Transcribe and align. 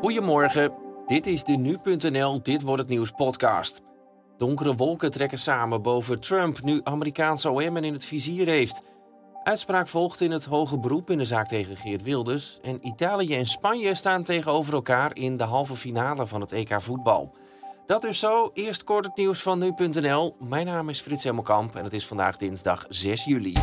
Goedemorgen, 0.00 0.72
dit 1.06 1.26
is 1.26 1.44
de 1.44 1.52
Nu.nl 1.52 2.42
Dit 2.42 2.62
Wordt 2.62 2.80
Het 2.80 2.90
Nieuws 2.90 3.10
podcast. 3.10 3.80
Donkere 4.36 4.74
wolken 4.74 5.10
trekken 5.10 5.38
samen 5.38 5.82
boven 5.82 6.20
Trump 6.20 6.62
nu 6.62 6.80
Amerikaanse 6.84 7.50
OM 7.50 7.76
in 7.76 7.92
het 7.92 8.04
vizier 8.04 8.46
heeft. 8.46 8.82
Uitspraak 9.42 9.88
volgt 9.88 10.20
in 10.20 10.30
het 10.30 10.44
hoge 10.44 10.78
beroep 10.78 11.10
in 11.10 11.18
de 11.18 11.24
zaak 11.24 11.48
tegen 11.48 11.76
Geert 11.76 12.02
Wilders. 12.02 12.58
En 12.62 12.86
Italië 12.86 13.34
en 13.34 13.46
Spanje 13.46 13.94
staan 13.94 14.22
tegenover 14.22 14.74
elkaar 14.74 15.16
in 15.16 15.36
de 15.36 15.44
halve 15.44 15.76
finale 15.76 16.26
van 16.26 16.40
het 16.40 16.52
EK 16.52 16.80
voetbal. 16.80 17.34
Dat 17.86 18.04
is 18.04 18.18
zo. 18.18 18.50
Eerst 18.54 18.84
kort 18.84 19.04
het 19.04 19.16
nieuws 19.16 19.42
van 19.42 19.58
Nu.nl. 19.58 20.36
Mijn 20.40 20.66
naam 20.66 20.88
is 20.88 21.00
Frits 21.00 21.24
Hemmelkamp 21.24 21.74
en 21.74 21.84
het 21.84 21.92
is 21.92 22.06
vandaag 22.06 22.36
dinsdag 22.36 22.84
6 22.88 23.24
juli. 23.24 23.54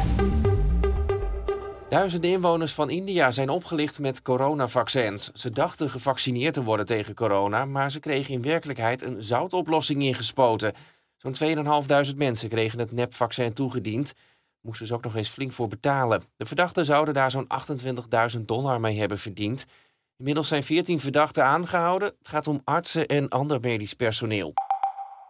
Duizenden 1.90 2.30
inwoners 2.30 2.74
van 2.74 2.90
India 2.90 3.32
zijn 3.32 3.50
opgelicht 3.50 4.00
met 4.00 4.22
coronavaccins. 4.22 5.32
Ze 5.32 5.50
dachten 5.50 5.90
gevaccineerd 5.90 6.54
te 6.54 6.64
worden 6.64 6.86
tegen 6.86 7.16
corona, 7.16 7.66
maar 7.66 7.92
ze 7.92 8.00
kregen 8.00 8.34
in 8.34 8.42
werkelijkheid 8.42 9.02
een 9.02 9.24
zoutoplossing 9.24 10.02
ingespoten. 10.04 10.74
Zo'n 11.18 11.36
2.500 12.12 12.16
mensen 12.16 12.50
kregen 12.50 12.80
het 12.80 12.92
nepvaccin 12.92 13.54
toegediend. 13.54 14.14
Moesten 14.62 14.88
ze 14.88 14.94
ook 14.94 15.04
nog 15.04 15.16
eens 15.16 15.30
flink 15.30 15.52
voor 15.52 15.68
betalen. 15.68 16.24
De 16.38 16.46
verdachten 16.46 16.86
zouden 16.86 17.14
daar 17.14 17.32
zo'n 17.32 17.48
28.000 18.36 18.42
dollar 18.42 18.80
mee 18.80 19.00
hebben 19.00 19.20
verdiend. 19.20 19.66
Inmiddels 20.18 20.48
zijn 20.48 20.64
14 20.64 21.00
verdachten 21.00 21.44
aangehouden. 21.44 22.14
Het 22.18 22.28
gaat 22.28 22.48
om 22.48 22.62
artsen 22.64 23.06
en 23.08 23.30
ander 23.30 23.60
medisch 23.60 23.94
personeel. 23.94 24.54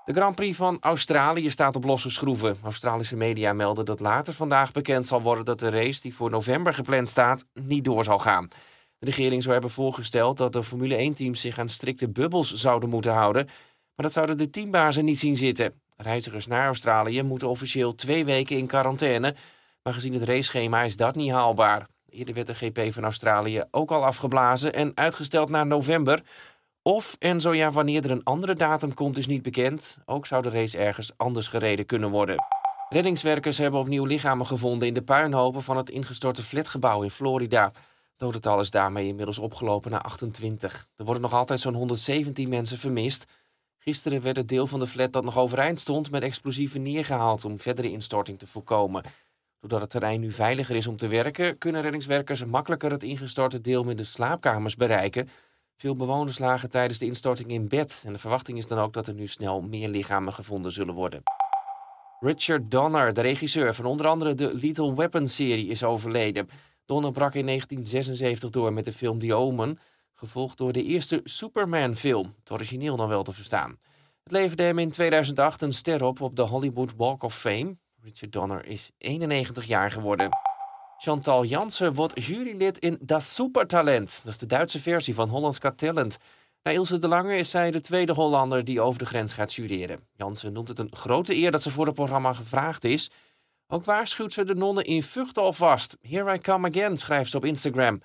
De 0.05 0.13
Grand 0.13 0.35
Prix 0.35 0.57
van 0.57 0.77
Australië 0.79 1.49
staat 1.49 1.75
op 1.75 1.83
losse 1.83 2.09
schroeven. 2.09 2.57
Australische 2.63 3.15
media 3.15 3.53
melden 3.53 3.85
dat 3.85 3.99
later 3.99 4.33
vandaag 4.33 4.71
bekend 4.71 5.05
zal 5.05 5.21
worden 5.21 5.45
dat 5.45 5.59
de 5.59 5.69
race 5.69 6.01
die 6.01 6.15
voor 6.15 6.29
november 6.29 6.73
gepland 6.73 7.09
staat 7.09 7.45
niet 7.53 7.83
door 7.83 8.03
zal 8.03 8.19
gaan. 8.19 8.47
De 8.99 9.05
regering 9.05 9.41
zou 9.41 9.53
hebben 9.53 9.71
voorgesteld 9.71 10.37
dat 10.37 10.53
de 10.53 10.63
Formule 10.63 11.11
1-teams 11.11 11.41
zich 11.41 11.59
aan 11.59 11.69
strikte 11.69 12.09
bubbels 12.09 12.53
zouden 12.53 12.89
moeten 12.89 13.13
houden, 13.13 13.45
maar 13.45 14.05
dat 14.05 14.11
zouden 14.11 14.37
de 14.37 14.49
teambazen 14.49 15.05
niet 15.05 15.19
zien 15.19 15.35
zitten. 15.35 15.81
Reizigers 15.97 16.47
naar 16.47 16.65
Australië 16.65 17.23
moeten 17.23 17.49
officieel 17.49 17.95
twee 17.95 18.25
weken 18.25 18.57
in 18.57 18.67
quarantaine, 18.67 19.35
maar 19.83 19.93
gezien 19.93 20.13
het 20.13 20.23
raceschema 20.23 20.81
is 20.81 20.95
dat 20.95 21.15
niet 21.15 21.31
haalbaar. 21.31 21.87
Eerder 22.09 22.33
werd 22.33 22.47
de 22.47 22.55
GP 22.55 22.93
van 22.93 23.03
Australië 23.03 23.63
ook 23.71 23.91
al 23.91 24.05
afgeblazen 24.05 24.73
en 24.73 24.91
uitgesteld 24.95 25.49
naar 25.49 25.67
november. 25.67 26.21
Of, 26.87 27.15
en 27.19 27.41
zo 27.41 27.53
ja, 27.53 27.71
wanneer 27.71 28.03
er 28.03 28.11
een 28.11 28.23
andere 28.23 28.53
datum 28.53 28.93
komt, 28.93 29.17
is 29.17 29.27
niet 29.27 29.41
bekend. 29.41 29.97
Ook 30.05 30.25
zou 30.25 30.41
de 30.41 30.49
race 30.49 30.77
ergens 30.77 31.11
anders 31.17 31.47
gereden 31.47 31.85
kunnen 31.85 32.09
worden. 32.09 32.35
Reddingswerkers 32.89 33.57
hebben 33.57 33.79
opnieuw 33.79 34.05
lichamen 34.05 34.45
gevonden 34.45 34.87
in 34.87 34.93
de 34.93 35.01
puinhopen 35.01 35.61
van 35.63 35.77
het 35.77 35.89
ingestorte 35.89 36.43
flatgebouw 36.43 37.01
in 37.01 37.09
Florida. 37.09 37.71
Dodental 38.17 38.59
is 38.59 38.71
daarmee 38.71 39.07
inmiddels 39.07 39.39
opgelopen 39.39 39.91
naar 39.91 40.01
28. 40.01 40.87
Er 40.95 41.05
worden 41.05 41.23
nog 41.23 41.33
altijd 41.33 41.59
zo'n 41.59 41.73
117 41.73 42.49
mensen 42.49 42.77
vermist. 42.77 43.25
Gisteren 43.77 44.21
werd 44.21 44.35
het 44.35 44.47
deel 44.47 44.67
van 44.67 44.79
de 44.79 44.87
flat 44.87 45.13
dat 45.13 45.23
nog 45.23 45.37
overeind 45.37 45.79
stond 45.79 46.11
met 46.11 46.23
explosieven 46.23 46.81
neergehaald 46.81 47.45
om 47.45 47.59
verdere 47.59 47.91
instorting 47.91 48.39
te 48.39 48.47
voorkomen. 48.47 49.03
Doordat 49.59 49.81
het 49.81 49.89
terrein 49.89 50.19
nu 50.19 50.31
veiliger 50.31 50.75
is 50.75 50.87
om 50.87 50.97
te 50.97 51.07
werken, 51.07 51.57
kunnen 51.57 51.81
reddingswerkers 51.81 52.45
makkelijker 52.45 52.91
het 52.91 53.03
ingestorte 53.03 53.61
deel 53.61 53.83
met 53.83 53.97
de 53.97 54.03
slaapkamers 54.03 54.75
bereiken. 54.75 55.29
Veel 55.75 55.95
bewoners 55.95 56.39
lagen 56.39 56.69
tijdens 56.69 56.99
de 56.99 57.05
instorting 57.05 57.49
in 57.49 57.67
bed 57.67 58.03
en 58.05 58.13
de 58.13 58.19
verwachting 58.19 58.57
is 58.57 58.67
dan 58.67 58.79
ook 58.79 58.93
dat 58.93 59.07
er 59.07 59.13
nu 59.13 59.27
snel 59.27 59.61
meer 59.61 59.87
lichamen 59.87 60.33
gevonden 60.33 60.71
zullen 60.71 60.93
worden. 60.93 61.23
Richard 62.19 62.71
Donner, 62.71 63.13
de 63.13 63.21
regisseur 63.21 63.73
van 63.73 63.85
onder 63.85 64.07
andere 64.07 64.33
de 64.33 64.53
Lethal 64.53 64.95
Weapon-serie, 64.95 65.67
is 65.67 65.83
overleden. 65.83 66.49
Donner 66.85 67.11
brak 67.11 67.33
in 67.33 67.45
1976 67.45 68.49
door 68.49 68.73
met 68.73 68.85
de 68.85 68.93
film 68.93 69.19
The 69.19 69.33
Omen, 69.33 69.79
gevolgd 70.13 70.57
door 70.57 70.71
de 70.71 70.83
eerste 70.83 71.21
Superman-film, 71.23 72.35
het 72.39 72.51
origineel 72.51 72.95
dan 72.95 73.07
wel 73.07 73.23
te 73.23 73.33
verstaan. 73.33 73.79
Het 74.23 74.31
leverde 74.31 74.63
hem 74.63 74.79
in 74.79 74.91
2008 74.91 75.61
een 75.61 75.73
ster 75.73 76.03
op 76.03 76.21
op 76.21 76.35
de 76.35 76.41
Hollywood 76.41 76.95
Walk 76.95 77.23
of 77.23 77.37
Fame. 77.37 77.77
Richard 78.01 78.31
Donner 78.31 78.65
is 78.65 78.91
91 78.97 79.65
jaar 79.65 79.91
geworden. 79.91 80.29
Chantal 80.97 81.45
Jansen 81.45 81.93
wordt 81.93 82.25
jurylid 82.25 82.77
in 82.77 82.97
Das 83.01 83.33
Supertalent. 83.35 84.21
Dat 84.23 84.33
is 84.33 84.39
de 84.39 84.45
Duitse 84.45 84.79
versie 84.79 85.13
van 85.13 85.29
Hollands 85.29 85.59
Got 85.59 85.77
Talent. 85.77 86.17
Na 86.63 86.71
Ilse 86.71 86.99
de 86.99 87.07
Lange 87.07 87.37
is 87.37 87.49
zij 87.49 87.71
de 87.71 87.81
tweede 87.81 88.13
Hollander 88.13 88.63
die 88.63 88.81
over 88.81 88.99
de 88.99 89.05
grens 89.05 89.33
gaat 89.33 89.53
jureren. 89.53 90.07
Jansen 90.15 90.53
noemt 90.53 90.67
het 90.67 90.79
een 90.79 90.95
grote 90.95 91.35
eer 91.35 91.51
dat 91.51 91.61
ze 91.61 91.71
voor 91.71 91.85
het 91.85 91.95
programma 91.95 92.33
gevraagd 92.33 92.83
is. 92.83 93.11
Ook 93.67 93.85
waarschuwt 93.85 94.33
ze 94.33 94.43
de 94.43 94.55
nonnen 94.55 94.83
in 94.83 95.03
Vught 95.03 95.37
alvast. 95.37 95.97
Here 96.01 96.33
I 96.33 96.39
come 96.39 96.69
again, 96.69 96.97
schrijft 96.97 97.31
ze 97.31 97.37
op 97.37 97.45
Instagram. 97.45 98.01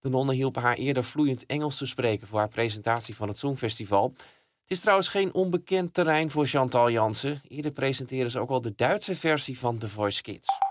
De 0.00 0.08
nonnen 0.08 0.34
hielpen 0.34 0.62
haar 0.62 0.76
eerder 0.76 1.04
vloeiend 1.04 1.46
Engels 1.46 1.76
te 1.76 1.86
spreken 1.86 2.26
voor 2.26 2.38
haar 2.38 2.48
presentatie 2.48 3.16
van 3.16 3.28
het 3.28 3.38
Songfestival. 3.38 4.12
Het 4.60 4.70
is 4.70 4.80
trouwens 4.80 5.08
geen 5.08 5.34
onbekend 5.34 5.94
terrein 5.94 6.30
voor 6.30 6.46
Chantal 6.46 6.90
Jansen. 6.90 7.40
Eerder 7.48 7.72
presenteren 7.72 8.30
ze 8.30 8.38
ook 8.38 8.50
al 8.50 8.60
de 8.60 8.74
Duitse 8.76 9.16
versie 9.16 9.58
van 9.58 9.78
The 9.78 9.88
Voice 9.88 10.22
Kids. 10.22 10.69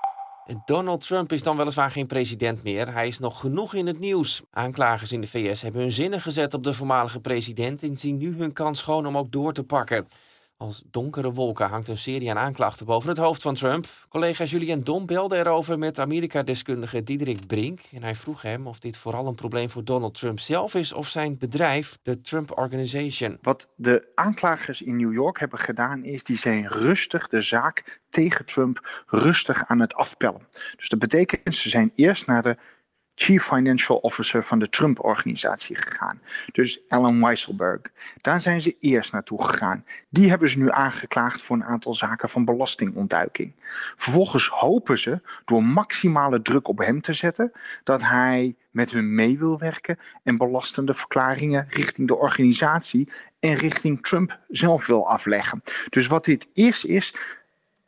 Donald 0.66 1.06
Trump 1.06 1.32
is 1.32 1.44
dan 1.44 1.58
weliswaar 1.58 1.92
geen 1.92 2.08
president 2.08 2.64
meer. 2.64 2.94
Hij 2.94 3.08
is 3.08 3.20
nog 3.20 3.40
genoeg 3.40 3.74
in 3.74 3.88
het 3.88 4.00
nieuws. 4.00 4.42
Aanklagers 4.52 5.12
in 5.12 5.22
de 5.22 5.28
VS 5.28 5.62
hebben 5.62 5.82
hun 5.82 5.92
zinnen 5.92 6.22
gezet 6.22 6.54
op 6.54 6.64
de 6.64 6.74
voormalige 6.74 7.20
president 7.20 7.84
en 7.84 7.98
zien 7.98 8.18
nu 8.18 8.36
hun 8.38 8.54
kans 8.54 8.80
schoon 8.80 9.08
om 9.08 9.18
ook 9.18 9.32
door 9.32 9.54
te 9.54 9.64
pakken. 9.64 10.08
Als 10.62 10.84
donkere 10.92 11.32
wolken 11.32 11.70
hangt 11.70 11.88
een 11.88 11.98
serie 11.98 12.30
aan 12.30 12.38
aanklachten 12.38 12.86
boven 12.86 13.10
het 13.10 13.18
hoofd 13.18 13.42
van 13.42 13.54
Trump. 13.54 13.88
Collega 14.10 14.44
Julian 14.44 14.82
Dom 14.82 15.06
belde 15.06 15.38
erover 15.38 15.80
met 15.80 16.00
Amerika-deskundige 16.00 17.04
Diederik 17.04 17.48
Brink. 17.48 17.80
En 17.92 18.04
hij 18.04 18.16
vroeg 18.16 18.42
hem 18.42 18.68
of 18.68 18.80
dit 18.80 18.98
vooral 18.98 19.28
een 19.28 19.36
probleem 19.36 19.70
voor 19.70 19.84
Donald 19.84 20.14
Trump 20.14 20.40
zelf 20.40 20.76
is 20.76 20.94
of 20.94 21.08
zijn 21.08 21.38
bedrijf, 21.38 21.98
de 22.02 22.22
Trump 22.22 22.58
Organization. 22.58 23.38
Wat 23.42 23.68
de 23.76 24.08
aanklagers 24.16 24.82
in 24.82 24.98
New 24.98 25.14
York 25.14 25.40
hebben 25.40 25.60
gedaan 25.60 26.04
is, 26.04 26.24
die 26.24 26.38
zijn 26.38 26.68
rustig 26.68 27.28
de 27.28 27.42
zaak 27.42 28.02
tegen 28.10 28.46
Trump 28.46 29.04
rustig 29.06 29.66
aan 29.68 29.80
het 29.80 29.94
afpellen. 29.94 30.48
Dus 30.78 30.90
dat 30.90 31.00
betekent, 31.00 31.56
ze 31.56 31.70
zijn 31.70 31.92
eerst 31.96 32.28
naar 32.28 32.42
de 32.42 32.58
Chief 33.22 33.44
Financial 33.44 33.98
Officer 33.98 34.44
van 34.44 34.60
de 34.60 34.70
Trump-organisatie 34.70 35.76
gegaan. 35.76 36.22
Dus 36.52 36.80
Alan 36.88 37.22
Weisselberg. 37.22 37.82
Daar 38.18 38.42
zijn 38.42 38.62
ze 38.62 38.76
eerst 38.80 39.12
naartoe 39.12 39.44
gegaan. 39.44 39.86
Die 40.10 40.30
hebben 40.30 40.50
ze 40.50 40.58
nu 40.58 40.72
aangeklaagd 40.72 41.42
voor 41.42 41.56
een 41.56 41.64
aantal 41.64 41.96
zaken 41.96 42.30
van 42.30 42.46
belastingontduiking. 42.46 43.54
Vervolgens 43.96 44.48
hopen 44.48 45.00
ze 45.00 45.22
door 45.46 45.64
maximale 45.64 46.42
druk 46.42 46.68
op 46.68 46.78
hem 46.78 47.02
te 47.02 47.14
zetten 47.14 47.52
dat 47.84 48.02
hij 48.02 48.56
met 48.72 48.92
hun 48.92 49.16
mee 49.16 49.38
wil 49.38 49.60
werken 49.60 50.00
en 50.24 50.38
belastende 50.38 50.94
verklaringen 50.94 51.68
richting 51.70 52.08
de 52.08 52.16
organisatie 52.16 53.10
en 53.40 53.54
richting 53.54 54.02
Trump 54.02 54.40
zelf 54.48 54.86
wil 54.86 55.10
afleggen. 55.10 55.64
Dus 55.90 56.08
wat 56.08 56.26
dit 56.26 56.48
eerst 56.54 56.86
is, 56.86 57.14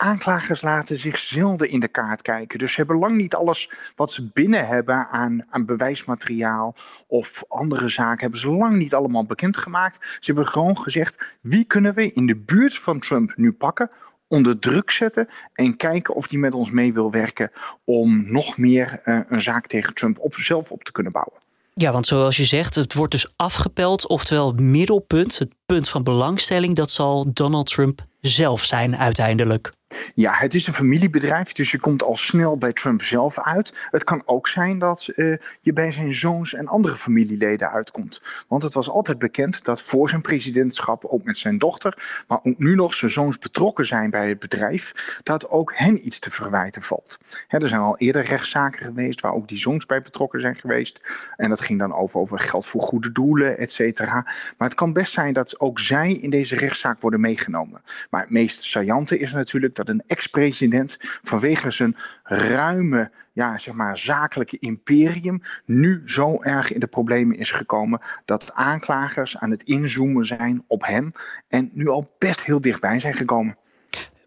aanklagers 0.02 0.62
laten 0.62 1.00
zich 1.00 1.20
zelden 1.20 1.70
in 1.70 1.80
de 1.80 1.88
kaart 1.88 2.22
kijken. 2.22 2.60
Dus 2.60 2.72
ze 2.72 2.78
hebben 2.78 3.00
lang 3.00 3.18
niet 3.18 3.36
alles 3.36 3.72
wat 3.96 4.12
ze 4.12 4.30
binnen 4.34 4.68
hebben 4.68 5.08
aan, 5.10 5.46
aan 5.50 5.66
bewijsmateriaal 5.66 6.76
of 7.08 7.44
andere 7.48 7.88
zaken, 7.88 8.22
hebben 8.22 8.40
ze 8.40 8.50
lang 8.50 8.78
niet 8.78 8.94
allemaal 8.94 9.26
bekendgemaakt. 9.26 9.98
Ze 10.20 10.32
hebben 10.32 10.48
gewoon 10.48 10.78
gezegd: 10.80 11.38
wie 11.42 11.66
kunnen 11.66 11.94
we 11.94 12.12
in 12.12 12.26
de 12.26 12.36
buurt 12.36 12.78
van 12.78 13.00
Trump 13.00 13.34
nu 13.36 13.52
pakken? 13.52 13.90
onder 14.28 14.60
druk 14.60 14.92
zetten 14.92 15.28
en 15.54 15.78
kijken 15.78 16.16
of 16.16 16.28
die 16.28 16.40
met 16.40 16.54
ons 16.54 16.72
mee 16.72 16.94
wil 16.94 17.12
werken 17.12 17.52
om 17.84 18.32
nog 18.32 18.58
meer 18.58 19.02
uh, 19.06 19.20
een 19.28 19.42
zaak 19.42 19.68
tegen 19.68 19.94
Trump 19.94 20.20
op, 20.20 20.36
zelf 20.36 20.72
op 20.72 20.84
te 20.84 20.92
kunnen 20.92 21.12
bouwen. 21.12 21.40
Ja, 21.74 21.92
want 21.92 22.08
zoals 22.08 22.38
je 22.38 22.44
zegt, 22.44 22.76
het 22.76 22.94
wordt 22.94 23.12
dus 23.12 23.34
afgepeld, 23.36 24.08
oftewel 24.08 24.54
middelpunt, 24.54 25.40
het 25.40 25.54
punt 25.66 25.90
van 25.90 26.04
belangstelling, 26.04 26.76
dat 26.76 26.92
zal 26.92 27.34
Donald 27.34 27.66
Trump 27.66 28.06
zelf 28.22 28.64
zijn 28.64 28.98
uiteindelijk. 28.98 29.72
Ja, 30.14 30.34
het 30.34 30.54
is 30.54 30.68
een 30.68 30.74
familiebedrijf, 30.74 31.52
dus 31.52 31.72
je 31.72 31.80
komt 31.80 32.04
al 32.04 32.16
snel 32.16 32.58
bij 32.58 32.74
Trump 32.74 33.04
zelf 33.04 33.40
uit. 33.40 33.88
Het 33.92 34.04
kan 34.04 34.22
ook 34.26 34.48
zijn 34.48 34.80
dat 34.80 35.10
uh, 35.16 35.36
je 35.62 35.74
bij 35.74 35.92
zijn 35.92 36.14
zoons 36.14 36.54
en 36.54 36.68
andere 36.68 36.96
familieleden 36.96 37.72
uitkomt. 37.72 38.22
Want 38.48 38.64
het 38.64 38.74
was 38.74 38.90
altijd 38.90 39.20
bekend 39.20 39.64
dat 39.64 39.82
voor 39.82 40.10
zijn 40.10 40.22
presidentschap, 40.22 41.06
ook 41.06 41.24
met 41.24 41.38
zijn 41.38 41.58
dochter, 41.58 42.24
maar 42.28 42.40
ook 42.42 42.58
nu 42.58 42.76
nog 42.76 42.94
zijn 42.94 43.12
zoons 43.12 43.38
betrokken 43.38 43.86
zijn 43.86 44.10
bij 44.10 44.30
het 44.30 44.40
bedrijf, 44.40 45.20
dat 45.24 45.50
ook 45.50 45.72
hen 45.76 46.06
iets 46.06 46.20
te 46.20 46.32
verwijten 46.32 46.82
valt. 46.82 47.18
er 47.48 47.68
zijn 47.68 47.82
al 47.82 47.98
eerder 47.98 48.24
rechtszaken 48.24 48.86
geweest 48.86 49.22
waar 49.22 49.34
ook 49.34 49.48
die 49.48 49.58
zoons 49.58 49.86
bij 49.86 50.02
betrokken 50.02 50.40
zijn 50.40 50.56
geweest. 50.56 51.02
En 51.38 51.50
dat 51.50 51.62
ging 51.62 51.80
dan 51.80 51.94
over, 51.94 52.20
over 52.20 52.40
geld 52.40 52.66
voor 52.66 52.82
goede 52.82 53.12
doelen, 53.12 53.58
et 53.58 53.72
cetera. 53.72 54.22
Maar 54.58 54.68
het 54.68 54.76
kan 54.76 54.94
best 54.94 55.14
zijn 55.14 55.34
dat 55.34 55.60
ook 55.60 55.80
zij 55.80 56.14
in 56.14 56.30
deze 56.30 56.56
rechtszaak 56.56 57.02
worden 57.02 57.20
meegenomen. 57.20 57.82
Maar 58.10 58.22
het 58.22 58.30
meest 58.30 58.64
saillante 58.64 59.20
is 59.20 59.34
natuurlijk 59.34 59.76
dat 59.76 59.90
een 59.90 60.01
ex-president 60.08 60.98
vanwege 61.02 61.72
zijn 61.72 61.96
ruime 62.24 63.12
ja, 63.34 63.58
zeg 63.58 63.74
maar, 63.74 63.98
zakelijke 63.98 64.58
imperium 64.60 65.42
nu 65.66 66.02
zo 66.06 66.42
erg 66.42 66.74
in 66.74 66.80
de 66.80 66.88
problemen 66.88 67.38
is 67.38 67.52
gekomen 67.52 68.02
dat 68.26 68.54
aanklagers 68.54 69.38
aan 69.38 69.52
het 69.52 69.64
inzoomen 69.64 70.26
zijn 70.26 70.64
op 70.68 70.86
hem 70.86 71.12
en 71.48 71.70
nu 71.74 71.88
al 71.88 72.16
best 72.20 72.46
heel 72.46 72.62
dichtbij 72.62 73.00
zijn 73.00 73.14
gekomen. 73.14 73.58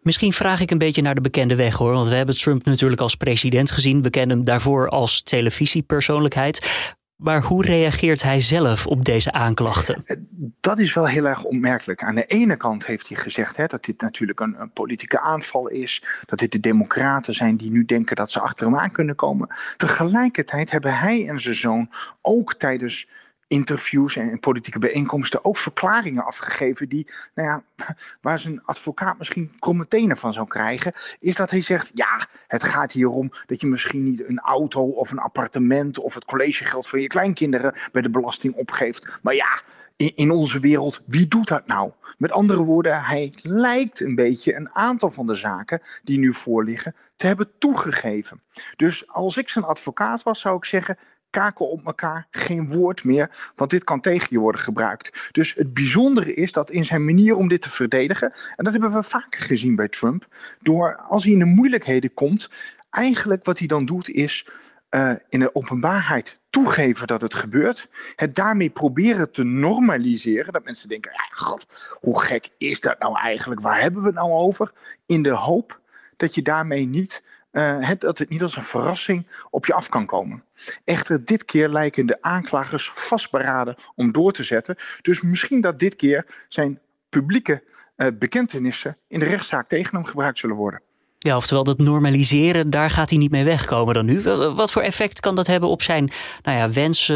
Misschien 0.03 0.33
vraag 0.33 0.61
ik 0.61 0.71
een 0.71 0.79
beetje 0.79 1.03
naar 1.03 1.15
de 1.15 1.21
bekende 1.21 1.57
weg 1.57 1.77
hoor. 1.77 1.93
Want 1.93 2.09
we 2.09 2.15
hebben 2.15 2.37
Trump 2.37 2.65
natuurlijk 2.65 3.01
als 3.01 3.15
president 3.15 3.71
gezien. 3.71 4.03
We 4.03 4.11
kennen 4.11 4.37
hem 4.37 4.47
daarvoor 4.47 4.89
als 4.89 5.23
televisiepersoonlijkheid. 5.23 6.95
Maar 7.17 7.43
hoe 7.43 7.65
reageert 7.65 8.23
hij 8.23 8.41
zelf 8.41 8.87
op 8.87 9.05
deze 9.05 9.33
aanklachten? 9.33 10.03
Eh, 10.05 10.17
dat 10.61 10.79
is 10.79 10.95
wel 10.95 11.07
heel 11.07 11.27
erg 11.27 11.45
opmerkelijk. 11.45 12.03
Aan 12.03 12.15
de 12.15 12.25
ene 12.25 12.57
kant 12.57 12.87
heeft 12.87 13.09
hij 13.09 13.17
gezegd 13.17 13.57
hè, 13.57 13.67
dat 13.67 13.85
dit 13.85 14.01
natuurlijk 14.01 14.41
een, 14.41 14.61
een, 14.61 14.71
politieke 14.71 15.21
aanval 15.21 15.69
is. 15.69 16.03
Dat 16.27 16.39
dit 16.39 16.53
de 16.53 16.61
democraten 16.61 17.35
zijn 17.35 17.57
die 17.57 17.71
nu 17.71 17.85
denken 17.85 18.17
dat 18.17 18.31
ze 18.31 18.41
achter 18.41 18.67
hem 18.67 18.77
aan 18.77 18.93
kunnen 18.93 19.15
komen. 19.15 19.49
Tegelijkertijd 19.77 20.71
hebben 20.71 20.99
hij 20.99 21.29
en 21.29 21.41
zijn 21.41 21.57
zoon 21.57 21.91
ook 22.21 22.55
tijdens 22.55 23.09
interviews 23.47 24.17
en 24.17 24.41
politieke 24.41 24.79
bijeenkomsten 24.79 25.45
ook 25.45 25.57
verklaringen 25.57 26.25
afgegeven 26.25 26.89
die, 26.89 27.11
nou 27.35 27.49
ja, 27.49 27.85
waar 28.21 28.39
zijn 28.39 28.65
advocaat 28.65 29.19
misschien 29.19 29.57
kromme 29.59 29.89
tenen 29.89 30.17
van 30.17 30.33
zou 30.33 30.47
krijgen, 30.47 30.93
is 31.21 31.37
dat 31.37 31.51
hij 31.51 31.61
zegt, 31.61 31.91
ja, 31.95 32.29
het 32.47 32.65
gaat 32.65 32.93
hier 32.93 33.09
om 33.09 33.33
dat 33.47 33.61
je 33.61 33.67
misschien 33.67 34.05
niet 34.05 34.29
een 34.29 34.39
auto 34.39 34.83
of 34.83 35.11
een 35.11 35.19
appartement 35.19 35.99
of 35.99 36.15
het 36.15 36.25
collegegeld 36.25 36.89
van 36.89 37.01
je 37.01 37.07
kleinkinderen 37.07 37.75
bij 37.93 38.03
de 38.03 38.11
belasting 38.11 38.55
opgeeft. 38.55 39.09
Maar 39.23 39.35
ja, 39.35 39.63
in, 39.97 40.13
in 40.15 40.31
onze 40.31 40.61
wereld, 40.61 41.03
wie 41.07 41.29
doet 41.29 41.49
dat 41.49 41.67
nou? 41.67 41.93
Met 42.19 42.33
andere 42.33 42.63
woorden, 42.63 43.05
hij 43.05 43.33
lijkt 43.43 44.01
een 44.01 44.15
beetje 44.15 44.55
een 44.55 44.71
aantal 44.71 45.11
van 45.11 45.27
de 45.27 45.35
zaken 45.35 45.83
die 46.03 46.19
nu 46.19 46.33
voorliggen 46.33 46.95
te 47.17 47.27
hebben 47.27 47.51
toegegeven. 47.59 48.43
Dus 48.77 49.09
als 49.09 49.37
ik 49.37 49.49
zijn 49.49 49.65
advocaat 49.65 50.23
was, 50.23 50.41
zou 50.41 50.57
ik 50.57 50.65
zeggen: 50.65 50.99
kaken 51.35 51.69
op 51.69 51.87
elkaar, 51.87 52.27
geen 52.31 52.71
woord 52.71 53.05
meer, 53.05 53.53
want 53.55 53.71
dit 53.71 53.85
kan 53.85 54.01
tegen 54.01 54.29
je 54.31 54.39
worden 54.39 54.61
gebruikt. 54.61 55.29
Dus 55.33 55.55
het 55.55 55.75
bijzondere 55.75 56.35
is 56.35 56.53
dat 56.53 56.71
in 56.71 56.85
zijn 56.85 57.05
manier 57.05 57.37
om 57.37 57.49
dit 57.49 57.63
te 57.63 57.71
verdedigen, 57.71 58.35
en 58.57 58.65
dat 58.65 58.73
hebben 58.73 58.93
we 58.93 59.03
vaker 59.03 59.43
gezien 59.43 59.77
bij 59.77 59.89
Trump, 59.89 60.27
door 60.61 60.97
als 60.97 61.25
hij 61.25 61.33
in 61.33 61.39
de 61.39 61.45
moeilijkheden 61.45 62.15
komt, 62.15 62.51
eigenlijk 62.91 63.45
wat 63.45 63.59
hij 63.59 63.69
dan 63.69 63.85
doet 63.85 64.09
is 64.09 64.47
uh, 64.91 65.15
in 65.29 65.41
de 65.41 65.55
openbaarheid 65.55 66.41
toegeven 66.51 67.07
dat 67.07 67.21
het 67.21 67.35
gebeurt, 67.35 67.89
het 68.17 68.35
daarmee 68.35 68.71
proberen 68.71 69.33
te 69.33 69.45
normaliseren, 69.45 70.53
dat 70.53 70.65
mensen 70.65 70.89
denken, 70.89 71.13
ja, 71.13 71.25
god, 71.31 71.67
hoe 72.01 72.21
gek 72.21 72.49
is 72.59 72.81
dat 72.81 72.99
nou 72.99 73.19
eigenlijk, 73.19 73.61
waar 73.61 73.81
hebben 73.81 74.01
we 74.01 74.07
het 74.07 74.17
nou 74.17 74.31
over, 74.31 74.73
in 75.07 75.23
de 75.23 75.31
hoop 75.31 75.81
dat 76.17 76.35
je 76.35 76.43
daarmee 76.43 76.87
niet 76.87 77.23
uh, 77.55 77.77
het, 77.81 78.01
dat 78.01 78.19
het 78.19 78.29
niet 78.29 78.43
als 78.43 78.57
een 78.57 78.65
verrassing 78.65 79.27
op 79.51 79.67
je 79.67 79.75
af 79.75 79.89
kan 79.89 80.07
komen. 80.07 80.45
Echter, 80.85 81.25
dit 81.25 81.45
keer 81.45 81.69
lijken 81.69 82.07
de 82.07 82.23
aanklagers 82.23 82.91
vastberaden 82.95 83.75
om 83.95 84.13
door 84.13 84.33
te 84.33 84.45
zetten. 84.45 84.77
Dus 85.03 85.23
misschien 85.23 85.61
dat 85.61 85.79
dit 85.79 85.97
keer 85.97 86.45
zijn 86.49 86.79
publieke 87.09 87.63
uh, 87.97 88.09
bekentenissen 88.19 88.97
in 89.09 89.19
de 89.19 89.25
rechtszaak 89.25 89.69
tegen 89.69 89.97
hem 89.97 90.05
gebruikt 90.05 90.39
zullen 90.39 90.57
worden. 90.57 90.81
Ja, 91.19 91.37
oftewel 91.37 91.65
dat 91.65 91.79
normaliseren, 91.79 92.71
daar 92.71 92.91
gaat 92.91 93.11
hij 93.11 93.19
niet 93.19 93.31
mee 93.31 93.45
wegkomen 93.45 93.95
dan 93.95 94.05
nu. 94.05 94.23
Wat 94.55 94.73
voor 94.73 94.83
effect 94.83 95.21
kan 95.21 95.35
dat 95.35 95.47
hebben 95.47 95.69
op 95.69 95.83
zijn 95.83 96.11
nou 96.43 96.59
ja, 96.59 96.69
wens, 96.69 97.09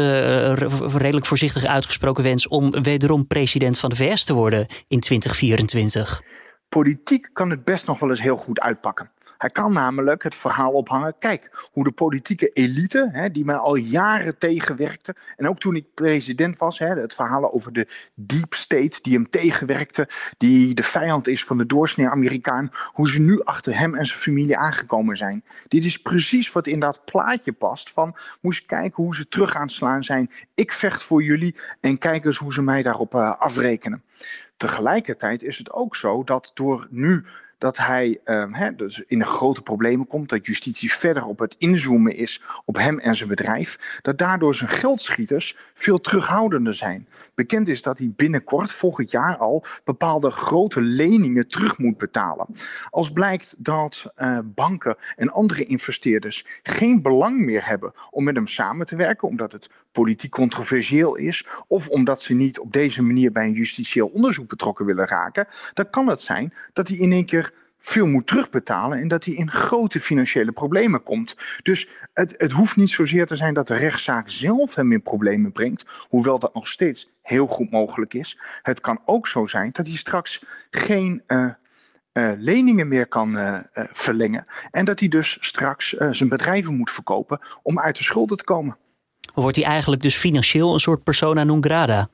redelijk 0.93 1.25
voorzichtig 1.25 1.65
uitgesproken 1.65 2.23
wens 2.23 2.47
om 2.47 2.83
wederom 2.83 3.27
president 3.27 3.79
van 3.79 3.89
de 3.89 3.95
VS 3.95 4.23
te 4.23 4.33
worden 4.33 4.67
in 4.87 4.99
2024? 4.99 6.21
Politiek 6.69 7.29
kan 7.33 7.49
het 7.49 7.63
best 7.63 7.87
nog 7.87 7.99
wel 7.99 8.09
eens 8.09 8.21
heel 8.21 8.35
goed 8.35 8.59
uitpakken. 8.59 9.11
Hij 9.37 9.49
kan 9.49 9.73
namelijk 9.73 10.23
het 10.23 10.35
verhaal 10.35 10.71
ophangen. 10.71 11.15
Kijk, 11.19 11.67
hoe 11.71 11.83
de 11.83 11.91
politieke 11.91 12.47
elite, 12.47 13.09
hè, 13.11 13.31
die 13.31 13.45
mij 13.45 13.55
al 13.55 13.75
jaren 13.75 14.37
tegenwerkte. 14.37 15.15
En 15.35 15.47
ook 15.47 15.59
toen 15.59 15.75
ik 15.75 15.93
president 15.93 16.57
was, 16.57 16.79
hè, 16.79 16.87
het 16.87 17.13
verhaal 17.13 17.51
over 17.51 17.73
de 17.73 17.87
deep 18.13 18.53
state 18.53 18.99
die 19.01 19.13
hem 19.13 19.29
tegenwerkte. 19.29 20.09
Die 20.37 20.73
de 20.73 20.83
vijand 20.83 21.27
is 21.27 21.43
van 21.43 21.57
de 21.57 21.65
doorsnee 21.65 22.07
Amerikaan. 22.07 22.69
Hoe 22.93 23.09
ze 23.09 23.21
nu 23.21 23.43
achter 23.43 23.77
hem 23.77 23.95
en 23.95 24.05
zijn 24.05 24.19
familie 24.19 24.57
aangekomen 24.57 25.17
zijn. 25.17 25.43
Dit 25.67 25.85
is 25.85 25.97
precies 25.97 26.51
wat 26.51 26.67
in 26.67 26.79
dat 26.79 27.05
plaatje 27.05 27.53
past. 27.53 27.89
Van 27.89 28.15
moest 28.41 28.65
kijken 28.65 29.03
hoe 29.03 29.15
ze 29.15 29.27
terug 29.27 29.55
aan 29.55 29.61
het 29.61 29.71
slaan 29.71 30.03
zijn. 30.03 30.31
Ik 30.55 30.71
vecht 30.71 31.03
voor 31.03 31.23
jullie 31.23 31.55
en 31.81 31.97
kijk 31.97 32.25
eens 32.25 32.37
hoe 32.37 32.53
ze 32.53 32.61
mij 32.61 32.83
daarop 32.83 33.15
uh, 33.15 33.35
afrekenen. 33.37 34.03
Tegelijkertijd 34.59 35.43
is 35.43 35.57
het 35.57 35.71
ook 35.71 35.95
zo 35.95 36.23
dat 36.23 36.51
door 36.53 36.87
nu 36.89 37.25
dat 37.59 37.77
hij 37.77 38.19
uh, 38.25 38.67
dus 38.75 39.03
in 39.07 39.25
grote 39.25 39.61
problemen 39.61 40.07
komt, 40.07 40.29
dat 40.29 40.45
justitie 40.45 40.93
verder 40.93 41.23
op 41.23 41.39
het 41.39 41.55
inzoomen 41.57 42.15
is 42.15 42.41
op 42.65 42.75
hem 42.75 42.99
en 42.99 43.15
zijn 43.15 43.29
bedrijf, 43.29 43.99
dat 44.01 44.17
daardoor 44.17 44.55
zijn 44.55 44.69
geldschieters 44.69 45.57
veel 45.73 45.99
terughoudender 45.99 46.73
zijn. 46.73 47.07
Bekend 47.35 47.67
is 47.67 47.81
dat 47.81 47.97
hij 47.97 48.11
binnenkort, 48.15 48.71
volgend 48.71 49.11
jaar 49.11 49.37
al, 49.37 49.63
bepaalde 49.83 50.31
grote 50.31 50.81
leningen 50.81 51.47
terug 51.47 51.77
moet 51.77 51.97
betalen. 51.97 52.47
Als 52.89 53.11
blijkt 53.11 53.55
dat 53.57 54.11
uh, 54.17 54.39
banken 54.43 54.97
en 55.15 55.31
andere 55.31 55.65
investeerders 55.65 56.45
geen 56.63 57.01
belang 57.01 57.39
meer 57.39 57.67
hebben 57.67 57.93
om 58.09 58.23
met 58.23 58.35
hem 58.35 58.47
samen 58.47 58.85
te 58.85 58.95
werken, 58.95 59.27
omdat 59.27 59.51
het 59.51 59.69
politiek 59.91 60.31
controversieel 60.31 61.15
is, 61.15 61.47
of 61.67 61.87
omdat 61.87 62.21
ze 62.21 62.33
niet 62.33 62.59
op 62.59 62.73
deze 62.73 63.03
manier 63.03 63.31
bij 63.31 63.45
een 63.45 63.53
justitieel 63.53 64.07
onderzoek 64.07 64.47
betrokken 64.47 64.85
willen 64.85 65.07
raken, 65.07 65.47
dan 65.73 65.89
kan 65.89 66.07
het 66.07 66.21
zijn 66.21 66.53
dat 66.73 66.87
hij 66.87 66.97
in 66.97 67.11
één 67.11 67.25
keer 67.25 67.48
veel 67.79 68.07
moet 68.07 68.27
terugbetalen 68.27 68.99
en 68.99 69.07
dat 69.07 69.25
hij 69.25 69.33
in 69.33 69.51
grote 69.51 69.99
financiële 69.99 70.51
problemen 70.51 71.03
komt. 71.03 71.35
Dus 71.63 71.87
het, 72.13 72.35
het 72.37 72.51
hoeft 72.51 72.75
niet 72.75 72.89
zozeer 72.89 73.25
te 73.25 73.35
zijn 73.35 73.53
dat 73.53 73.67
de 73.67 73.75
rechtszaak 73.75 74.29
zelf 74.29 74.75
hem 74.75 74.91
in 74.91 75.01
problemen 75.01 75.51
brengt, 75.51 75.85
hoewel 76.09 76.39
dat 76.39 76.53
nog 76.53 76.67
steeds 76.67 77.09
heel 77.21 77.47
goed 77.47 77.71
mogelijk 77.71 78.13
is. 78.13 78.39
Het 78.61 78.81
kan 78.81 79.01
ook 79.05 79.27
zo 79.27 79.47
zijn 79.47 79.69
dat 79.71 79.87
hij 79.87 79.95
straks 79.95 80.43
geen 80.69 81.23
uh, 81.27 81.45
uh, 82.13 82.31
leningen 82.37 82.87
meer 82.87 83.07
kan 83.07 83.37
uh, 83.37 83.59
verlengen 83.73 84.45
en 84.71 84.85
dat 84.85 84.99
hij 84.99 85.09
dus 85.09 85.37
straks 85.39 85.89
zijn 85.89 86.29
bedrijven 86.29 86.75
moet 86.75 86.91
verkopen 86.91 87.39
om 87.63 87.79
uit 87.79 87.97
de 87.97 88.03
schulden 88.03 88.37
te 88.37 88.43
komen. 88.43 88.77
Wordt 89.33 89.55
hij 89.55 89.65
eigenlijk 89.65 90.01
dus 90.01 90.15
financieel 90.15 90.73
een 90.73 90.79
soort 90.79 91.03
persona 91.03 91.43
non 91.43 91.63
grata? 91.63 92.09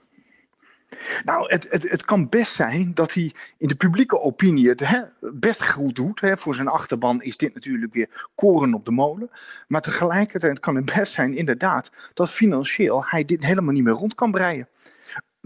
Nou, 1.24 1.52
het, 1.52 1.68
het, 1.70 1.90
het 1.90 2.06
kan 2.06 2.30
best 2.30 2.54
zijn 2.54 2.94
dat 2.94 3.14
hij 3.14 3.34
in 3.58 3.68
de 3.68 3.76
publieke 3.76 4.20
opinie 4.20 4.70
het 4.70 4.80
hè, 4.80 5.02
best 5.20 5.66
goed 5.66 5.96
doet. 5.96 6.22
Hè. 6.22 6.38
Voor 6.38 6.56
zijn 6.56 6.68
achterban 6.68 7.22
is 7.22 7.38
dit 7.38 7.54
natuurlijk 7.54 7.94
weer 7.94 8.28
koren 8.36 8.74
op 8.74 8.86
de 8.86 8.92
molen. 8.92 9.30
Maar 9.68 9.82
tegelijkertijd 9.82 10.60
kan 10.60 10.76
het 10.76 10.96
best 10.96 11.14
zijn, 11.14 11.36
inderdaad, 11.36 11.92
dat 12.14 12.30
financieel 12.30 13.06
hij 13.06 13.26
dit 13.26 13.46
helemaal 13.46 13.74
niet 13.74 13.84
meer 13.84 13.94
rond 13.94 14.16
kan 14.16 14.32
breien 14.32 14.68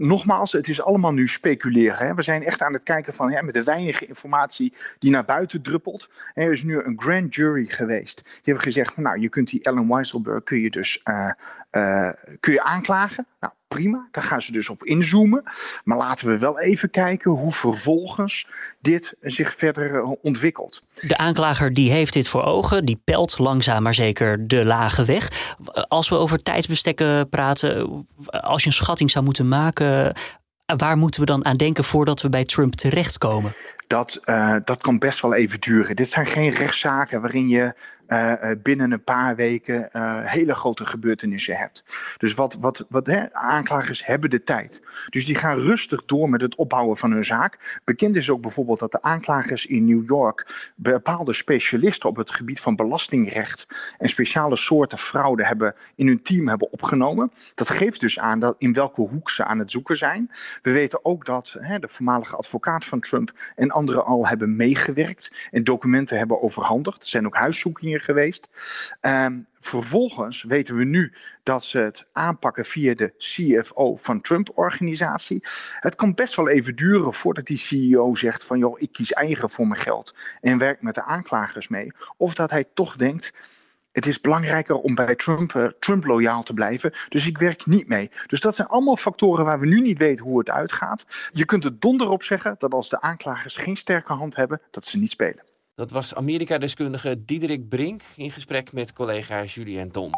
nogmaals, 0.00 0.52
het 0.52 0.68
is 0.68 0.82
allemaal 0.82 1.12
nu 1.12 1.28
speculeren. 1.28 2.06
Hè. 2.06 2.14
We 2.14 2.22
zijn 2.22 2.44
echt 2.44 2.62
aan 2.62 2.72
het 2.72 2.82
kijken 2.82 3.14
van 3.14 3.44
met 3.44 3.54
de 3.54 3.62
weinige 3.62 4.06
informatie 4.06 4.72
die 4.98 5.10
naar 5.10 5.24
buiten 5.24 5.62
druppelt. 5.62 6.08
Er 6.34 6.50
is 6.50 6.62
nu 6.62 6.82
een 6.82 7.00
grand 7.00 7.34
jury 7.34 7.66
geweest. 7.66 8.22
Die 8.24 8.40
hebben 8.42 8.62
gezegd 8.62 8.94
van 8.94 9.02
nou, 9.02 9.20
je 9.20 9.28
kunt 9.28 9.50
die 9.50 9.62
Ellen 9.62 9.88
Weisselberg 9.88 10.44
kun 10.44 10.60
je 10.60 10.70
dus 10.70 11.00
uh, 11.04 11.30
uh, 11.70 12.10
kun 12.40 12.52
je 12.52 12.62
aanklagen. 12.62 13.26
Nou, 13.40 13.52
prima, 13.74 14.08
daar 14.10 14.24
gaan 14.24 14.42
ze 14.42 14.52
dus 14.52 14.68
op 14.68 14.84
inzoomen. 14.84 15.42
Maar 15.84 15.98
laten 15.98 16.26
we 16.26 16.38
wel 16.38 16.60
even 16.60 16.90
kijken 16.90 17.30
hoe 17.30 17.52
vervolgens 17.52 18.46
dit 18.80 19.14
zich 19.20 19.54
verder 19.54 19.94
eh, 19.94 20.10
ontwikkelt. 20.22 20.82
De 21.00 21.16
aanklager 21.16 21.74
die 21.74 21.90
heeft 21.90 22.12
dit 22.12 22.28
voor 22.28 22.42
ogen, 22.42 22.84
die 22.84 23.00
pelt 23.04 23.38
langzaam 23.38 23.82
maar 23.82 23.94
zeker 23.94 24.48
de 24.48 24.64
lage 24.64 25.04
weg. 25.04 25.54
Als 25.88 26.08
we 26.08 26.14
over 26.14 26.42
tijdsbestekken 26.42 27.28
praten, 27.28 28.06
als 28.26 28.62
je 28.62 28.68
een 28.68 28.74
schatting 28.74 29.10
zou 29.10 29.24
moeten 29.24 29.48
maken, 29.48 30.14
waar 30.76 30.96
moeten 30.96 31.20
we 31.20 31.26
dan 31.26 31.44
aan 31.44 31.56
denken 31.56 31.84
voordat 31.84 32.22
we 32.22 32.28
bij 32.28 32.44
Trump 32.44 32.74
terechtkomen? 32.74 33.52
Dat, 33.86 34.20
uh, 34.24 34.56
dat 34.64 34.82
kan 34.82 34.98
best 34.98 35.20
wel 35.20 35.34
even 35.34 35.60
duren. 35.60 35.96
Dit 35.96 36.10
zijn 36.10 36.26
geen 36.26 36.50
rechtszaken 36.50 37.20
waarin 37.20 37.48
je 37.48 37.74
binnen 38.62 38.92
een 38.92 39.04
paar 39.04 39.36
weken 39.36 39.88
uh, 39.92 40.24
hele 40.24 40.54
grote 40.54 40.84
gebeurtenissen 40.86 41.56
hebt. 41.56 41.84
Dus 42.16 42.34
wat, 42.34 42.54
wat, 42.60 42.86
wat 42.88 43.06
hè, 43.06 43.34
aanklagers 43.34 44.06
hebben 44.06 44.30
de 44.30 44.42
tijd. 44.42 44.82
Dus 45.08 45.26
die 45.26 45.34
gaan 45.34 45.58
rustig 45.58 46.04
door 46.04 46.28
met 46.30 46.40
het 46.40 46.54
opbouwen 46.54 46.96
van 46.96 47.10
hun 47.10 47.24
zaak. 47.24 47.80
Bekend 47.84 48.16
is 48.16 48.30
ook 48.30 48.40
bijvoorbeeld 48.40 48.78
dat 48.78 48.92
de 48.92 49.02
aanklagers 49.02 49.66
in 49.66 49.84
New 49.84 50.08
York 50.08 50.70
bepaalde 50.74 51.32
specialisten 51.32 52.08
op 52.08 52.16
het 52.16 52.30
gebied 52.30 52.60
van 52.60 52.76
belastingrecht 52.76 53.66
en 53.98 54.08
speciale 54.08 54.56
soorten 54.56 54.98
fraude 54.98 55.46
hebben 55.46 55.74
in 55.94 56.06
hun 56.06 56.22
team 56.22 56.48
hebben 56.48 56.72
opgenomen. 56.72 57.32
Dat 57.54 57.70
geeft 57.70 58.00
dus 58.00 58.18
aan 58.18 58.38
dat 58.38 58.54
in 58.58 58.72
welke 58.72 59.00
hoek 59.00 59.30
ze 59.30 59.44
aan 59.44 59.58
het 59.58 59.70
zoeken 59.70 59.96
zijn. 59.96 60.30
We 60.62 60.70
weten 60.70 61.04
ook 61.04 61.24
dat 61.24 61.56
hè, 61.58 61.78
de 61.78 61.88
voormalige 61.88 62.36
advocaat 62.36 62.84
van 62.84 63.00
Trump 63.00 63.32
en 63.56 63.70
anderen 63.70 64.04
al 64.04 64.28
hebben 64.28 64.56
meegewerkt 64.56 65.48
en 65.50 65.64
documenten 65.64 66.18
hebben 66.18 66.42
overhandigd. 66.42 67.02
Er 67.02 67.08
zijn 67.08 67.26
ook 67.26 67.36
huiszoekingen 67.36 67.99
geweest. 68.00 68.48
Um, 69.00 69.46
vervolgens 69.60 70.42
weten 70.42 70.76
we 70.76 70.84
nu 70.84 71.12
dat 71.42 71.64
ze 71.64 71.78
het 71.78 72.06
aanpakken 72.12 72.64
via 72.64 72.94
de 72.94 73.14
CFO 73.18 73.96
van 73.96 74.20
Trump-organisatie. 74.20 75.42
Het 75.80 75.94
kan 75.94 76.14
best 76.14 76.34
wel 76.34 76.48
even 76.48 76.76
duren 76.76 77.12
voordat 77.12 77.46
die 77.46 77.56
CEO 77.56 78.14
zegt 78.14 78.44
van 78.44 78.58
joh, 78.58 78.80
ik 78.80 78.92
kies 78.92 79.12
eigen 79.12 79.50
voor 79.50 79.66
mijn 79.66 79.80
geld 79.80 80.14
en 80.40 80.58
werk 80.58 80.82
met 80.82 80.94
de 80.94 81.02
aanklagers 81.02 81.68
mee. 81.68 81.92
Of 82.16 82.34
dat 82.34 82.50
hij 82.50 82.64
toch 82.74 82.96
denkt, 82.96 83.32
het 83.92 84.06
is 84.06 84.20
belangrijker 84.20 84.76
om 84.76 84.94
bij 84.94 85.14
Trump, 85.14 85.52
uh, 85.52 85.68
Trump 85.78 86.04
loyaal 86.04 86.42
te 86.42 86.54
blijven. 86.54 86.92
Dus 87.08 87.26
ik 87.26 87.38
werk 87.38 87.66
niet 87.66 87.88
mee. 87.88 88.10
Dus 88.26 88.40
dat 88.40 88.54
zijn 88.54 88.68
allemaal 88.68 88.96
factoren 88.96 89.44
waar 89.44 89.60
we 89.60 89.66
nu 89.66 89.80
niet 89.80 89.98
weten 89.98 90.24
hoe 90.24 90.38
het 90.38 90.50
uitgaat. 90.50 91.06
Je 91.32 91.44
kunt 91.44 91.64
er 91.64 91.78
donder 91.78 92.08
op 92.08 92.22
zeggen 92.22 92.54
dat 92.58 92.72
als 92.72 92.88
de 92.88 93.00
aanklagers 93.00 93.56
geen 93.56 93.76
sterke 93.76 94.12
hand 94.12 94.36
hebben, 94.36 94.60
dat 94.70 94.86
ze 94.86 94.98
niet 94.98 95.10
spelen. 95.10 95.44
Dat 95.80 95.90
was 95.90 96.14
Amerika-deskundige 96.14 97.24
Diederik 97.24 97.68
Brink 97.68 98.02
in 98.16 98.30
gesprek 98.30 98.72
met 98.72 98.92
collega 98.92 99.44
Julien 99.44 99.88
Dom. 99.88 100.12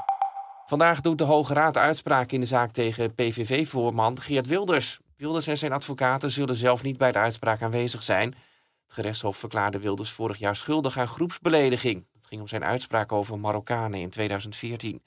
Vandaag 0.66 1.00
doet 1.00 1.19
de 1.19 1.25
Hoge 1.25 1.54
Raad 1.54 1.76
uitspraak 1.76 2.33
in 2.33 2.40
de 2.40 2.47
zaak 2.47 2.71
tegen 2.71 3.14
PVV-voorman 3.14 4.21
Geert 4.21 4.47
Wilders. 4.47 4.99
Wilders 5.16 5.47
en 5.47 5.59
zijn 5.59 5.73
advocaten 5.73 6.31
zullen 6.31 6.54
zelf 6.54 6.83
niet 6.83 6.99
bij 6.99 7.12
de 7.12 7.19
uitspraak 7.19 7.62
aanwezig 7.62 8.02
zijn. 8.02 8.28
Het 8.28 8.92
gerechtshof 8.92 9.37
verklaarde 9.37 9.78
Wilders 9.78 10.11
vorig 10.11 10.38
jaar 10.38 10.57
schuldig 10.57 10.99
aan 10.99 11.09
groepsbelediging. 11.09 12.07
Het 12.12 12.26
ging 12.26 12.40
om 12.40 12.49
zijn 12.49 12.64
uitspraak 12.64 13.12
over 13.12 13.38
Marokkanen 13.38 14.00
in 14.00 14.11
2014. 14.11 15.02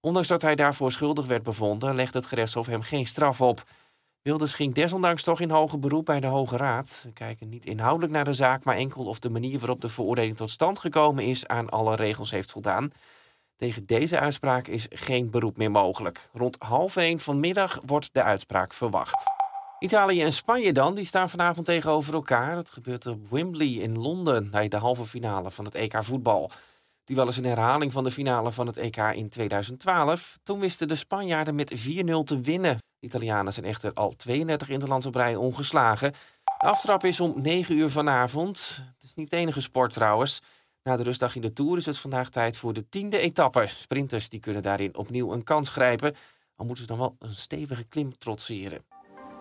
Ondanks 0.00 0.28
dat 0.28 0.42
hij 0.42 0.54
daarvoor 0.54 0.92
schuldig 0.92 1.26
werd 1.26 1.42
bevonden, 1.42 1.94
legde 1.94 2.18
het 2.18 2.26
gerechtshof 2.26 2.66
hem 2.66 2.82
geen 2.82 3.06
straf 3.06 3.40
op. 3.40 3.64
Wilders 4.26 4.54
ging 4.54 4.74
desondanks 4.74 5.22
toch 5.22 5.40
in 5.40 5.50
hoger 5.50 5.78
beroep 5.78 6.04
bij 6.04 6.20
de 6.20 6.26
Hoge 6.26 6.56
Raad. 6.56 7.00
We 7.04 7.12
kijken 7.12 7.48
niet 7.48 7.66
inhoudelijk 7.66 8.12
naar 8.12 8.24
de 8.24 8.32
zaak, 8.32 8.64
maar 8.64 8.76
enkel 8.76 9.04
of 9.04 9.18
de 9.18 9.30
manier 9.30 9.58
waarop 9.58 9.80
de 9.80 9.88
veroordeling 9.88 10.36
tot 10.36 10.50
stand 10.50 10.78
gekomen 10.78 11.24
is 11.24 11.46
aan 11.46 11.70
alle 11.70 11.96
regels 11.96 12.30
heeft 12.30 12.50
voldaan. 12.50 12.92
Tegen 13.56 13.86
deze 13.86 14.18
uitspraak 14.18 14.66
is 14.66 14.86
geen 14.90 15.30
beroep 15.30 15.56
meer 15.56 15.70
mogelijk. 15.70 16.28
Rond 16.32 16.56
half 16.58 16.96
één 16.96 17.18
vanmiddag 17.18 17.80
wordt 17.84 18.08
de 18.12 18.22
uitspraak 18.22 18.72
verwacht. 18.72 19.24
Italië 19.78 20.22
en 20.22 20.32
Spanje 20.32 20.72
dan, 20.72 20.94
die 20.94 21.04
staan 21.04 21.30
vanavond 21.30 21.66
tegenover 21.66 22.14
elkaar. 22.14 22.54
Dat 22.54 22.70
gebeurt 22.70 23.06
op 23.06 23.28
Wembley 23.28 23.72
in 23.72 23.98
Londen 23.98 24.50
bij 24.50 24.68
de 24.68 24.76
halve 24.76 25.04
finale 25.04 25.50
van 25.50 25.64
het 25.64 25.74
EK 25.74 26.04
voetbal. 26.04 26.50
Die 27.04 27.16
wel 27.16 27.26
eens 27.26 27.36
een 27.36 27.44
herhaling 27.44 27.92
van 27.92 28.04
de 28.04 28.10
finale 28.10 28.52
van 28.52 28.66
het 28.66 28.76
EK 28.76 28.96
in 28.96 29.28
2012. 29.28 30.38
Toen 30.42 30.60
wisten 30.60 30.88
de 30.88 30.94
Spanjaarden 30.94 31.54
met 31.54 31.74
4-0 31.74 31.74
te 32.24 32.40
winnen. 32.40 32.78
Italianen 33.06 33.52
zijn 33.52 33.66
echter 33.66 33.92
al 33.94 34.16
32 34.16 34.68
interlands 34.68 35.06
op 35.06 35.14
rij 35.14 35.36
ongeslagen. 35.36 36.12
De 36.58 36.66
aftrap 36.66 37.04
is 37.04 37.20
om 37.20 37.42
9 37.42 37.76
uur 37.76 37.90
vanavond. 37.90 38.82
Het 38.94 39.04
is 39.04 39.14
niet 39.14 39.30
de 39.30 39.36
enige 39.36 39.60
sport 39.60 39.92
trouwens. 39.92 40.42
Na 40.82 40.96
de 40.96 41.02
rustdag 41.02 41.34
in 41.34 41.40
de 41.40 41.52
Tour 41.52 41.76
is 41.76 41.86
het 41.86 41.98
vandaag 41.98 42.30
tijd 42.30 42.56
voor 42.56 42.72
de 42.72 42.88
tiende 42.88 43.18
etappe. 43.18 43.66
Sprinters 43.66 44.28
die 44.28 44.40
kunnen 44.40 44.62
daarin 44.62 44.96
opnieuw 44.96 45.32
een 45.32 45.44
kans 45.44 45.70
grijpen. 45.70 46.14
Al 46.56 46.64
moeten 46.64 46.84
ze 46.84 46.90
dan 46.90 46.98
wel 46.98 47.16
een 47.18 47.34
stevige 47.34 47.84
klim 47.84 48.18
trotseren. 48.18 48.95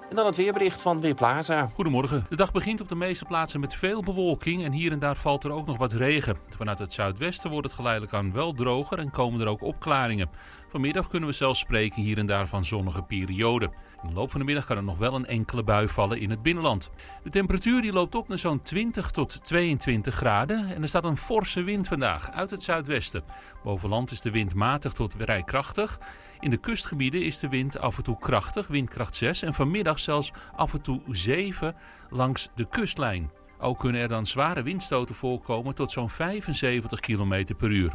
En 0.09 0.15
dan 0.15 0.25
het 0.25 0.35
weerbericht 0.35 0.81
van 0.81 1.01
Weerplaza. 1.01 1.69
Goedemorgen. 1.73 2.25
De 2.29 2.35
dag 2.35 2.51
begint 2.51 2.81
op 2.81 2.89
de 2.89 2.95
meeste 2.95 3.25
plaatsen 3.25 3.59
met 3.59 3.75
veel 3.75 4.03
bewolking 4.03 4.63
en 4.63 4.71
hier 4.71 4.91
en 4.91 4.99
daar 4.99 5.15
valt 5.15 5.43
er 5.43 5.51
ook 5.51 5.65
nog 5.65 5.77
wat 5.77 5.93
regen. 5.93 6.37
Vanuit 6.57 6.79
het 6.79 6.93
zuidwesten 6.93 7.49
wordt 7.49 7.65
het 7.65 7.75
geleidelijk 7.75 8.13
aan 8.13 8.33
wel 8.33 8.53
droger 8.53 8.99
en 8.99 9.11
komen 9.11 9.41
er 9.41 9.47
ook 9.47 9.61
opklaringen. 9.61 10.29
Vanmiddag 10.67 11.07
kunnen 11.07 11.29
we 11.29 11.35
zelfs 11.35 11.59
spreken 11.59 12.01
hier 12.01 12.17
en 12.17 12.25
daar 12.25 12.47
van 12.47 12.65
zonnige 12.65 13.01
perioden. 13.01 13.71
In 14.01 14.07
de 14.07 14.13
loop 14.13 14.31
van 14.31 14.39
de 14.39 14.45
middag 14.45 14.65
kan 14.65 14.77
er 14.77 14.83
nog 14.83 14.97
wel 14.97 15.15
een 15.15 15.25
enkele 15.25 15.63
bui 15.63 15.87
vallen 15.87 16.19
in 16.19 16.29
het 16.29 16.41
binnenland. 16.41 16.89
De 17.23 17.29
temperatuur 17.29 17.81
die 17.81 17.93
loopt 17.93 18.15
op 18.15 18.27
naar 18.27 18.39
zo'n 18.39 18.61
20 18.61 19.11
tot 19.11 19.45
22 19.45 20.15
graden 20.15 20.75
en 20.75 20.81
er 20.81 20.87
staat 20.87 21.03
een 21.03 21.17
forse 21.17 21.63
wind 21.63 21.87
vandaag 21.87 22.31
uit 22.31 22.49
het 22.49 22.63
zuidwesten. 22.63 23.23
Boven 23.63 23.89
land 23.89 24.11
is 24.11 24.21
de 24.21 24.31
wind 24.31 24.53
matig 24.53 24.93
tot 24.93 25.15
vrij 25.17 25.43
krachtig. 25.43 25.99
In 26.39 26.49
de 26.49 26.57
kustgebieden 26.57 27.23
is 27.23 27.39
de 27.39 27.49
wind 27.49 27.79
af 27.79 27.97
en 27.97 28.03
toe 28.03 28.17
krachtig, 28.19 28.67
windkracht 28.67 29.15
6 29.15 29.41
en 29.41 29.53
vanmiddag 29.53 29.99
zelfs 29.99 30.31
af 30.55 30.73
en 30.73 30.81
toe 30.81 31.01
7 31.09 31.75
langs 32.09 32.49
de 32.55 32.67
kustlijn. 32.69 33.31
Ook 33.59 33.79
kunnen 33.79 34.01
er 34.01 34.07
dan 34.07 34.25
zware 34.25 34.63
windstoten 34.63 35.15
voorkomen 35.15 35.75
tot 35.75 35.91
zo'n 35.91 36.09
75 36.09 36.99
km 36.99 37.55
per 37.57 37.71
uur. 37.71 37.93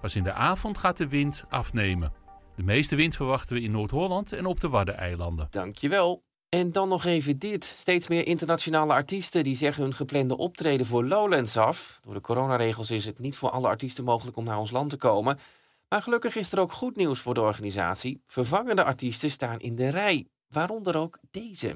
Pas 0.00 0.16
in 0.16 0.22
de 0.22 0.32
avond 0.32 0.78
gaat 0.78 0.96
de 0.96 1.08
wind 1.08 1.44
afnemen. 1.48 2.12
De 2.56 2.62
meeste 2.62 2.96
wind 2.96 3.16
verwachten 3.16 3.56
we 3.56 3.62
in 3.62 3.70
Noord-Holland 3.70 4.32
en 4.32 4.46
op 4.46 4.60
de 4.60 4.68
Waddeneilanden. 4.68 5.46
Dankjewel. 5.50 6.22
En 6.48 6.72
dan 6.72 6.88
nog 6.88 7.04
even 7.04 7.38
dit. 7.38 7.64
Steeds 7.64 8.08
meer 8.08 8.26
internationale 8.26 8.92
artiesten 8.92 9.44
die 9.44 9.56
zeggen 9.56 9.82
hun 9.82 9.94
geplande 9.94 10.36
optreden 10.36 10.86
voor 10.86 11.04
Lowlands 11.04 11.56
af. 11.56 11.98
Door 12.02 12.14
de 12.14 12.20
coronaregels 12.20 12.90
is 12.90 13.06
het 13.06 13.18
niet 13.18 13.36
voor 13.36 13.50
alle 13.50 13.68
artiesten 13.68 14.04
mogelijk 14.04 14.36
om 14.36 14.44
naar 14.44 14.58
ons 14.58 14.70
land 14.70 14.90
te 14.90 14.96
komen. 14.96 15.38
Maar 15.94 16.02
gelukkig 16.02 16.36
is 16.36 16.52
er 16.52 16.60
ook 16.60 16.72
goed 16.72 16.96
nieuws 16.96 17.20
voor 17.20 17.34
de 17.34 17.40
organisatie. 17.40 18.22
Vervangende 18.26 18.84
artiesten 18.84 19.30
staan 19.30 19.58
in 19.58 19.74
de 19.74 19.88
rij, 19.88 20.26
waaronder 20.48 20.96
ook 20.96 21.18
deze. 21.30 21.74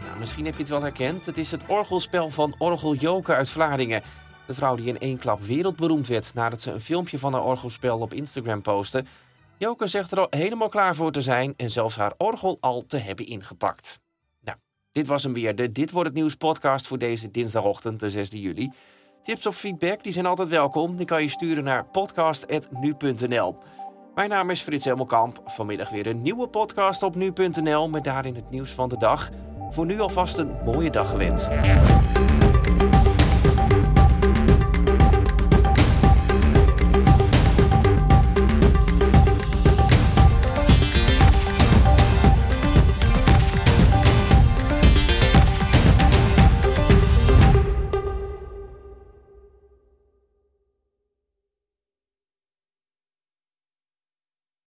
Nou, 0.00 0.18
misschien 0.18 0.44
heb 0.44 0.54
je 0.54 0.60
het 0.60 0.68
wel 0.68 0.82
herkend. 0.82 1.26
Het 1.26 1.38
is 1.38 1.50
het 1.50 1.66
orgelspel 1.66 2.30
van 2.30 2.54
Orgel 2.58 2.94
Joker 2.94 3.36
uit 3.36 3.50
Vlaardingen. 3.50 4.02
De 4.46 4.54
vrouw 4.54 4.76
die 4.76 4.86
in 4.86 4.98
één 4.98 5.18
klap 5.18 5.40
wereldberoemd 5.40 6.08
werd 6.08 6.34
nadat 6.34 6.60
ze 6.60 6.70
een 6.70 6.80
filmpje 6.80 7.18
van 7.18 7.32
haar 7.32 7.44
orgelspel 7.44 7.98
op 7.98 8.14
Instagram 8.14 8.62
postte. 8.62 9.04
Joke 9.58 9.86
zegt 9.86 10.12
er 10.12 10.20
al 10.20 10.26
helemaal 10.30 10.68
klaar 10.68 10.94
voor 10.94 11.12
te 11.12 11.20
zijn 11.20 11.54
en 11.56 11.70
zelfs 11.70 11.96
haar 11.96 12.12
orgel 12.18 12.56
al 12.60 12.86
te 12.86 12.96
hebben 12.96 13.26
ingepakt. 13.26 13.98
Nou, 14.40 14.58
dit 14.92 15.06
was 15.06 15.22
hem 15.22 15.32
weer, 15.32 15.56
de 15.56 15.72
Dit 15.72 15.90
Wordt 15.90 16.08
Het 16.08 16.18
Nieuws 16.18 16.34
podcast 16.34 16.86
voor 16.86 16.98
deze 16.98 17.30
dinsdagochtend, 17.30 18.00
de 18.00 18.10
6 18.10 18.28
juli. 18.30 18.70
Tips 19.22 19.46
of 19.46 19.56
feedback 19.56 20.02
die 20.02 20.12
zijn 20.12 20.26
altijd 20.26 20.48
welkom. 20.48 20.96
Die 20.96 21.06
kan 21.06 21.22
je 21.22 21.28
sturen 21.28 21.64
naar 21.64 21.84
podcast.nu.nl. 21.84 23.58
Mijn 24.14 24.28
naam 24.28 24.50
is 24.50 24.60
Frits 24.60 24.84
Hemelkamp. 24.84 25.40
Vanmiddag 25.44 25.90
weer 25.90 26.06
een 26.06 26.22
nieuwe 26.22 26.48
podcast 26.48 27.02
op 27.02 27.14
nu.nl 27.14 27.88
met 27.88 28.04
daarin 28.04 28.34
het 28.34 28.50
nieuws 28.50 28.70
van 28.70 28.88
de 28.88 28.98
dag. 28.98 29.30
Voor 29.70 29.86
nu 29.86 30.00
alvast 30.00 30.38
een 30.38 30.56
mooie 30.64 30.90
dag 30.90 31.10
gewenst. 31.10 31.48